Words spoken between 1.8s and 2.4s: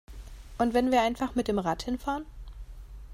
hin fahren?